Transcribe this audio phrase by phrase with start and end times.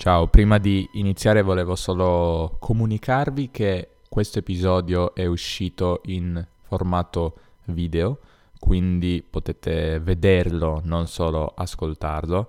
[0.00, 7.34] Ciao, prima di iniziare volevo solo comunicarvi che questo episodio è uscito in formato
[7.66, 8.18] video,
[8.58, 12.48] quindi potete vederlo, non solo ascoltarlo.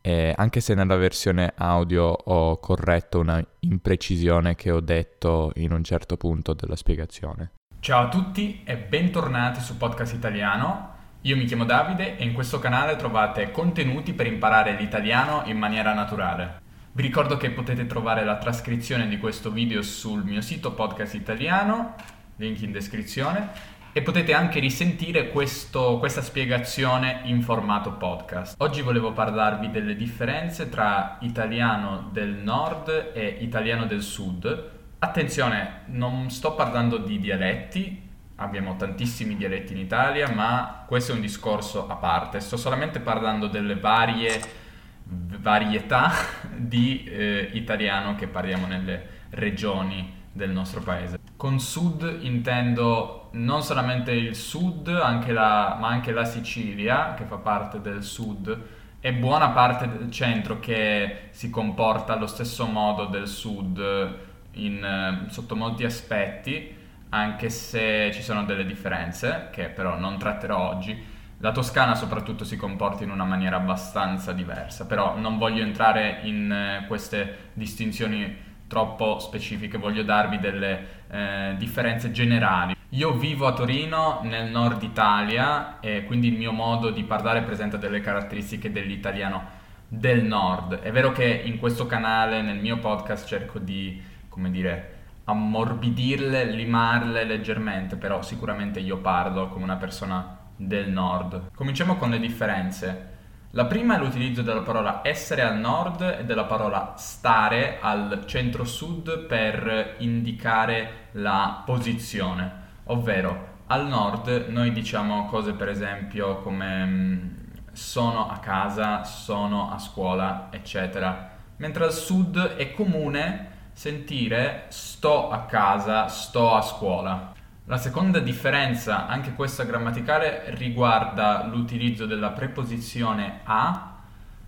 [0.00, 5.82] E anche se nella versione audio ho corretto una imprecisione che ho detto in un
[5.82, 7.54] certo punto della spiegazione.
[7.80, 10.92] Ciao a tutti e bentornati su Podcast Italiano.
[11.22, 15.92] Io mi chiamo Davide e in questo canale trovate contenuti per imparare l'italiano in maniera
[15.92, 16.62] naturale.
[16.96, 21.96] Vi ricordo che potete trovare la trascrizione di questo video sul mio sito Podcast Italiano,
[22.36, 23.50] link in descrizione,
[23.92, 28.54] e potete anche risentire questo, questa spiegazione in formato podcast.
[28.58, 34.70] Oggi volevo parlarvi delle differenze tra italiano del nord e italiano del sud.
[35.00, 41.22] Attenzione, non sto parlando di dialetti, abbiamo tantissimi dialetti in Italia, ma questo è un
[41.22, 42.38] discorso a parte.
[42.38, 44.62] Sto solamente parlando delle varie
[45.04, 46.10] varietà
[46.56, 51.18] di eh, italiano che parliamo nelle regioni del nostro paese.
[51.36, 57.36] Con sud intendo non solamente il sud, anche la, ma anche la Sicilia, che fa
[57.36, 58.62] parte del sud,
[59.00, 64.16] e buona parte del centro che si comporta allo stesso modo del sud
[64.52, 66.74] in, eh, sotto molti aspetti,
[67.10, 71.12] anche se ci sono delle differenze, che però non tratterò oggi
[71.44, 76.50] la Toscana soprattutto si comporta in una maniera abbastanza diversa, però non voglio entrare in
[76.50, 78.34] eh, queste distinzioni
[78.66, 82.74] troppo specifiche, voglio darvi delle eh, differenze generali.
[82.90, 87.76] Io vivo a Torino nel nord Italia e quindi il mio modo di parlare presenta
[87.76, 89.44] delle caratteristiche dell'italiano
[89.86, 90.78] del nord.
[90.80, 94.92] È vero che in questo canale, nel mio podcast, cerco di, come dire,
[95.24, 101.50] ammorbidirle, limarle leggermente, però sicuramente io parlo come una persona del nord.
[101.54, 103.12] Cominciamo con le differenze.
[103.50, 109.26] La prima è l'utilizzo della parola essere al nord e della parola stare al centro-sud
[109.26, 112.52] per indicare la posizione,
[112.84, 117.28] ovvero al nord noi diciamo cose per esempio come mm,
[117.72, 125.44] sono a casa, sono a scuola, eccetera, mentre al sud è comune sentire sto a
[125.44, 127.33] casa, sto a scuola.
[127.66, 134.00] La seconda differenza, anche questa grammaticale, riguarda l'utilizzo della preposizione a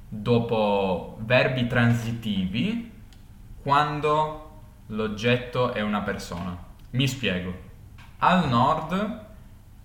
[0.06, 2.93] dopo verbi transitivi
[3.62, 6.54] quando l'oggetto è una persona.
[6.91, 7.54] Mi spiego.
[8.19, 9.25] Al nord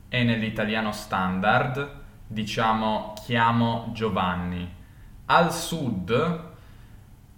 [0.09, 4.69] e nell'italiano standard diciamo chiamo Giovanni.
[5.27, 6.49] Al sud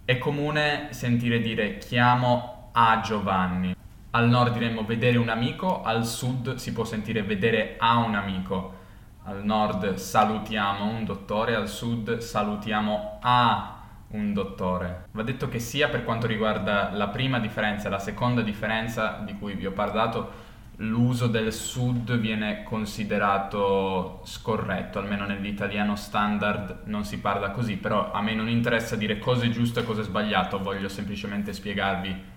[0.05, 3.81] è comune sentire dire chiamo a Giovanni.
[4.15, 8.81] Al nord diremmo vedere un amico, al sud si può sentire vedere a un amico.
[9.23, 15.05] Al nord salutiamo un dottore, al sud salutiamo a un dottore.
[15.13, 19.33] Va detto che sia per quanto riguarda la prima differenza e la seconda differenza di
[19.33, 20.31] cui vi ho parlato,
[20.75, 28.21] l'uso del sud viene considerato scorretto, almeno nell'italiano standard non si parla così, però a
[28.21, 32.32] me non interessa dire cosa è giusto e cosa è sbagliato, voglio semplicemente spiegarvi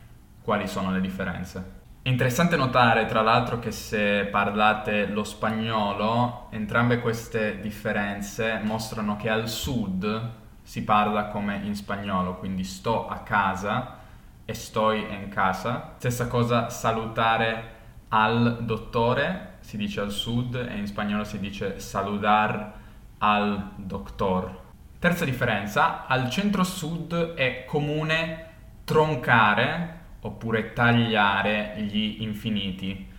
[0.46, 1.72] quali sono le differenze.
[2.02, 9.28] È interessante notare tra l'altro che se parlate lo spagnolo, entrambe queste differenze mostrano che
[9.28, 10.30] al sud
[10.62, 13.98] si parla come in spagnolo, quindi sto a casa
[14.44, 15.94] e sto in casa.
[15.96, 17.74] Stessa cosa salutare
[18.10, 22.72] al dottore, si dice al sud e in spagnolo si dice saludar
[23.18, 24.60] al doctor.
[25.00, 28.44] Terza differenza, al centro-sud è comune
[28.84, 29.95] troncare
[30.26, 33.14] oppure tagliare gli infiniti.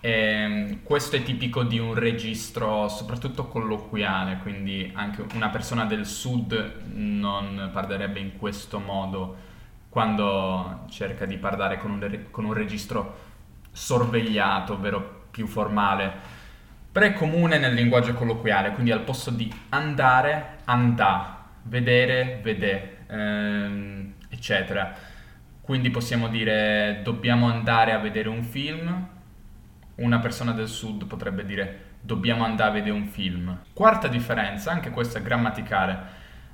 [0.00, 6.06] E ehm, questo è tipico di un registro soprattutto colloquiale, quindi anche una persona del
[6.06, 9.46] sud non parlerebbe in questo modo
[9.88, 13.26] quando cerca di parlare con un, con un registro
[13.72, 16.36] sorvegliato, ovvero più formale.
[16.90, 24.14] Però è comune nel linguaggio colloquiale, quindi al posto di andare, andà, vedere, vedè, ehm,
[24.28, 25.07] eccetera
[25.68, 29.06] quindi possiamo dire dobbiamo andare a vedere un film,
[29.96, 33.54] una persona del sud potrebbe dire dobbiamo andare a vedere un film.
[33.74, 35.98] Quarta differenza, anche questa grammaticale.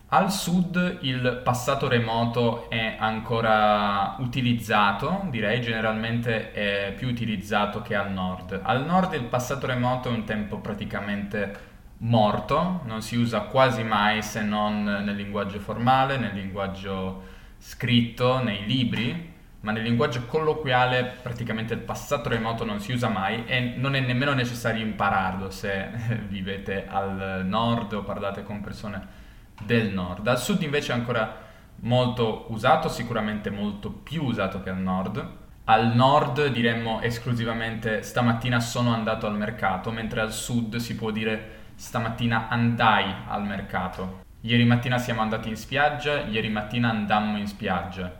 [0.09, 8.11] Al sud il passato remoto è ancora utilizzato, direi generalmente è più utilizzato che al
[8.11, 8.59] nord.
[8.65, 14.23] Al nord il passato remoto è un tempo praticamente morto, non si usa quasi mai
[14.23, 17.34] se non nel linguaggio formale, nel linguaggio
[17.67, 23.47] scritto nei libri, ma nel linguaggio colloquiale praticamente il passato remoto non si usa mai
[23.47, 25.89] e non è nemmeno necessario impararlo se
[26.29, 29.07] vivete al nord o parlate con persone
[29.65, 30.27] del nord.
[30.27, 31.41] Al sud invece è ancora
[31.77, 35.27] molto usato, sicuramente molto più usato che al nord.
[35.65, 41.63] Al nord diremmo esclusivamente stamattina sono andato al mercato, mentre al sud si può dire
[41.77, 44.21] stamattina andai al mercato.
[44.45, 48.15] Ieri mattina siamo andati in spiaggia, ieri mattina andammo in spiaggia.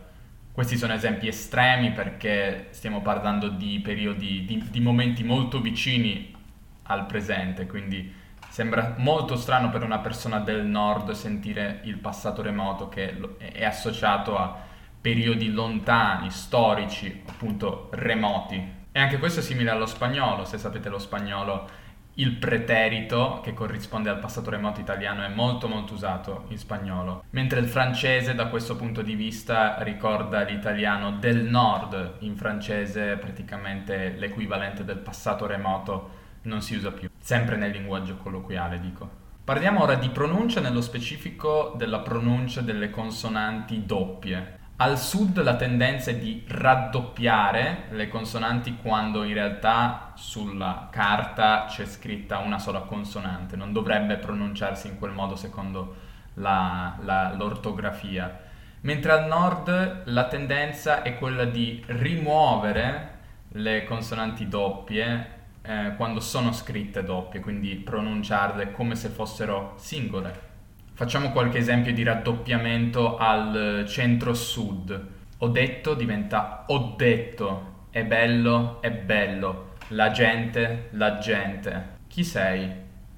[0.51, 6.35] Questi sono esempi estremi perché stiamo parlando di periodi, di, di momenti molto vicini
[6.83, 8.11] al presente, quindi
[8.49, 14.35] sembra molto strano per una persona del nord sentire il passato remoto che è associato
[14.35, 14.63] a
[14.99, 18.73] periodi lontani, storici, appunto remoti.
[18.91, 21.83] E anche questo è simile allo spagnolo, se sapete lo spagnolo
[22.15, 27.59] il preterito, che corrisponde al passato remoto italiano, è molto molto usato in spagnolo, mentre
[27.59, 34.85] il francese da questo punto di vista ricorda l'italiano del nord, in francese praticamente l'equivalente
[34.85, 39.23] del passato remoto non si usa più, sempre nel linguaggio colloquiale dico.
[39.43, 44.63] Parliamo ora di pronuncia, nello specifico della pronuncia delle consonanti doppie.
[44.77, 51.85] Al sud la tendenza è di raddoppiare le consonanti quando in realtà sulla carta c'è
[51.85, 55.95] scritta una sola consonante, non dovrebbe pronunciarsi in quel modo secondo
[56.33, 58.37] la, la, l'ortografia.
[58.81, 63.13] Mentre al nord la tendenza è quella di rimuovere
[63.53, 65.29] le consonanti doppie
[65.61, 70.54] eh, quando sono scritte doppie, quindi pronunciarle come se fossero singole.
[70.97, 75.07] Facciamo qualche esempio di raddoppiamento al centro-sud.
[75.39, 81.97] Ho detto diventa ho detto, è bello, è bello, la gente, la gente.
[82.07, 82.71] Chi sei?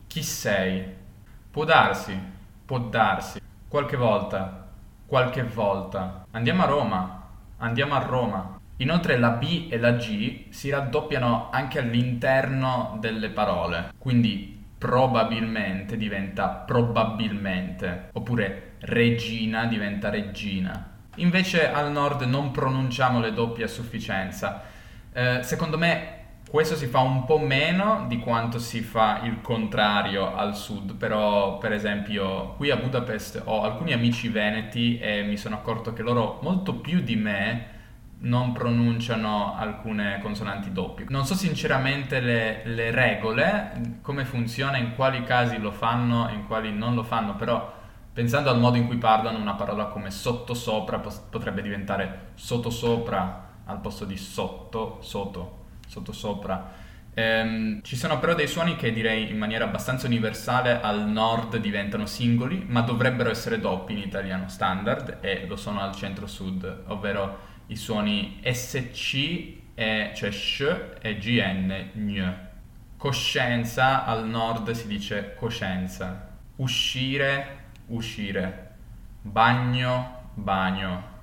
[0.08, 0.86] Chi sei?
[1.52, 2.20] Può darsi,
[2.66, 3.40] può darsi.
[3.68, 4.70] Qualche volta,
[5.06, 6.26] qualche volta.
[6.32, 7.28] Andiamo a Roma,
[7.58, 8.60] andiamo a Roma.
[8.78, 16.48] Inoltre la B e la G si raddoppiano anche all'interno delle parole, quindi probabilmente diventa
[16.50, 20.96] probabilmente, oppure regina diventa regina.
[21.16, 24.64] Invece al nord non pronunciamo le doppie a sufficienza.
[25.12, 26.16] Eh, secondo me
[26.50, 31.58] questo si fa un po' meno di quanto si fa il contrario al sud, però
[31.58, 36.40] per esempio qui a Budapest ho alcuni amici veneti e mi sono accorto che loro
[36.42, 37.76] molto più di me
[38.20, 41.06] non pronunciano alcune consonanti doppie.
[41.10, 46.48] Non so sinceramente le, le, regole, come funziona, in quali casi lo fanno e in
[46.48, 47.76] quali non lo fanno, però
[48.12, 51.00] pensando al modo in cui parlano una parola come sottosopra
[51.30, 56.86] potrebbe diventare sottosopra al posto di sotto, sotto, sottosopra.
[57.14, 62.06] Ehm, ci sono però dei suoni che direi in maniera abbastanza universale al nord diventano
[62.06, 67.76] singoli, ma dovrebbero essere doppi in italiano standard e lo sono al centro-sud, ovvero i
[67.76, 72.46] suoni SC, e, cioè SH e GN, gn.
[72.98, 76.36] Coscienza al nord si dice coscienza.
[76.58, 78.72] Uscire, uscire.
[79.22, 81.16] Bagno, bagno.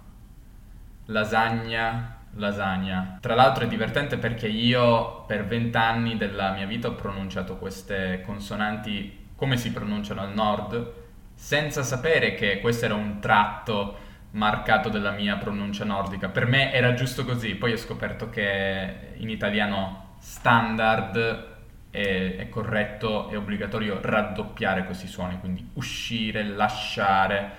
[1.07, 3.19] Lasagna, lasagna.
[3.21, 9.23] Tra l'altro è divertente perché io per vent'anni della mia vita ho pronunciato queste consonanti
[9.37, 10.93] come si pronunciano al nord,
[11.35, 13.99] senza sapere che questo era un tratto
[14.35, 16.29] marcato della mia pronuncia nordica.
[16.29, 21.53] Per me era giusto così, poi ho scoperto che in italiano standard
[21.91, 27.51] è, è corretto, è obbligatorio raddoppiare questi suoni, quindi uscire, lasciare,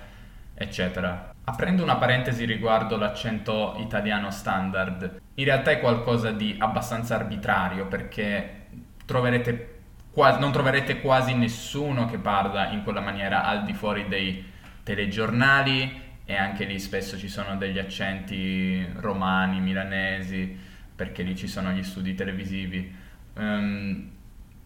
[0.54, 1.34] eccetera.
[1.44, 8.66] Aprendo una parentesi riguardo l'accento italiano standard, in realtà è qualcosa di abbastanza arbitrario perché
[9.06, 9.74] troverete
[10.10, 16.04] quasi, non troverete quasi nessuno che parla in quella maniera al di fuori dei telegiornali,
[16.28, 20.58] e anche lì spesso ci sono degli accenti romani, milanesi,
[20.94, 22.92] perché lì ci sono gli studi televisivi.
[23.34, 24.10] Um,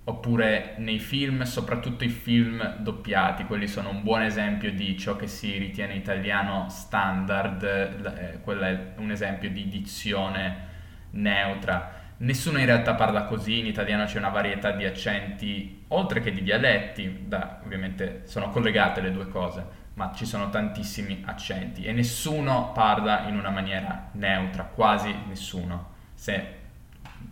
[0.04, 5.26] oppure nei film, soprattutto i film doppiati, quelli sono un buon esempio di ciò che
[5.26, 10.68] si ritiene italiano standard, eh, quello è un esempio di dizione
[11.10, 11.98] neutra.
[12.18, 16.42] Nessuno in realtà parla così, in italiano c'è una varietà di accenti, oltre che di
[16.42, 22.72] dialetti, da, ovviamente sono collegate le due cose ma ci sono tantissimi accenti e nessuno
[22.72, 26.58] parla in una maniera neutra, quasi nessuno, se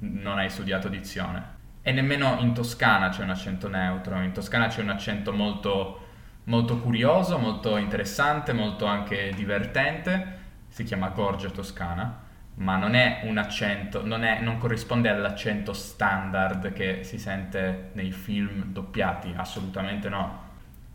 [0.01, 1.57] non hai studiato dizione.
[1.83, 6.07] E nemmeno in Toscana c'è un accento neutro, in Toscana c'è un accento molto,
[6.45, 10.37] molto curioso, molto interessante, molto anche divertente,
[10.69, 16.73] si chiama Gorgia Toscana, ma non è un accento, non, è, non corrisponde all'accento standard
[16.73, 20.48] che si sente nei film doppiati, assolutamente no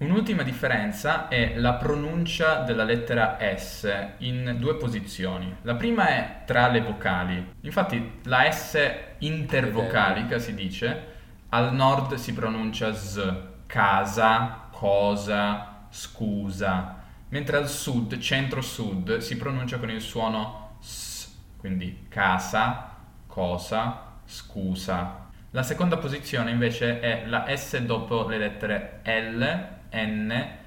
[0.03, 5.55] Un'ultima differenza è la pronuncia della lettera S in due posizioni.
[5.61, 7.53] La prima è tra le vocali.
[7.61, 8.77] Infatti la S
[9.19, 11.03] intervocalica si dice,
[11.47, 13.33] al nord si pronuncia S,
[13.65, 16.97] casa, cosa, scusa,
[17.29, 25.29] mentre al sud, centro-sud, si pronuncia con il suono S, quindi casa, cosa, scusa.
[25.51, 30.61] La seconda posizione invece è la S dopo le lettere L, N.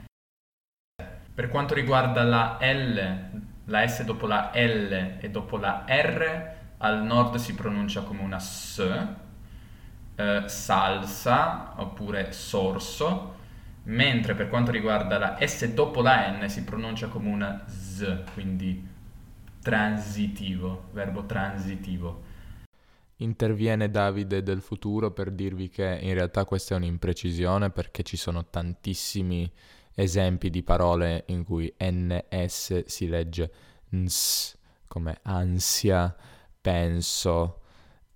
[1.35, 3.30] Per quanto riguarda la L,
[3.64, 8.38] la S dopo la L e dopo la R, al nord si pronuncia come una
[8.38, 9.06] S,
[10.14, 13.35] eh, salsa oppure sorso,
[13.85, 18.95] mentre per quanto riguarda la S dopo la N si pronuncia come una Z, quindi
[19.61, 22.25] transitivo, verbo transitivo.
[23.16, 28.46] Interviene Davide del futuro per dirvi che in realtà questa è un'imprecisione perché ci sono
[28.50, 29.50] tantissimi
[29.94, 33.52] esempi di parole in cui NS si legge
[33.90, 36.14] NS come ansia,
[36.61, 37.61] penso,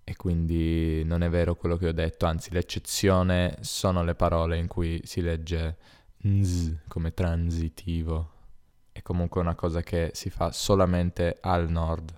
[0.04, 4.66] e quindi non è vero quello che ho detto, anzi l'eccezione sono le parole in
[4.66, 5.76] cui si legge
[6.22, 8.32] nz come transitivo.
[8.92, 12.12] È comunque una cosa che si fa solamente al nord.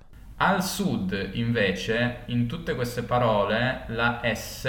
[0.44, 4.68] Al sud, invece, in tutte queste parole la S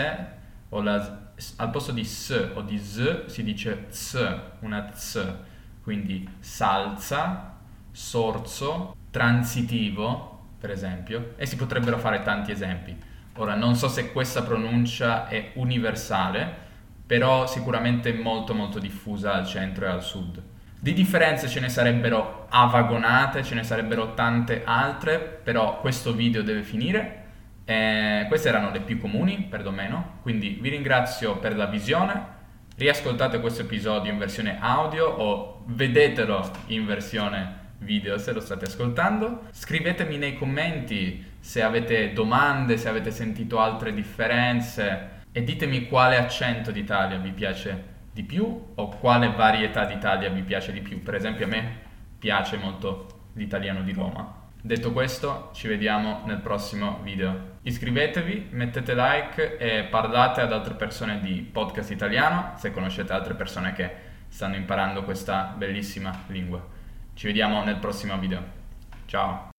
[0.69, 5.35] o la, al posto di S o di Z si dice Z, una Z,
[5.81, 7.57] quindi salza,
[7.89, 12.95] sorzo, transitivo, per esempio, e si potrebbero fare tanti esempi.
[13.37, 16.55] Ora, non so se questa pronuncia è universale,
[17.03, 20.39] però sicuramente molto molto diffusa al centro e al sud.
[20.83, 26.61] Di differenze ce ne sarebbero avagonate, ce ne sarebbero tante altre, però questo video deve
[26.61, 27.23] finire.
[27.63, 32.25] Eh, queste erano le più comuni, perlomeno, quindi vi ringrazio per la visione.
[32.75, 39.43] Riascoltate questo episodio in versione audio o vedetelo in versione video se lo state ascoltando.
[39.51, 46.71] Scrivetemi nei commenti se avete domande, se avete sentito altre differenze e ditemi quale accento
[46.71, 51.01] d'Italia vi piace di più o quale varietà d'Italia vi piace di più.
[51.01, 51.77] Per esempio a me
[52.19, 54.41] piace molto l'italiano di Roma.
[54.61, 57.57] Detto questo, ci vediamo nel prossimo video.
[57.63, 63.73] Iscrivetevi, mettete like e parlate ad altre persone di podcast italiano se conoscete altre persone
[63.73, 63.91] che
[64.29, 66.65] stanno imparando questa bellissima lingua.
[67.13, 68.41] Ci vediamo nel prossimo video.
[69.05, 69.52] Ciao!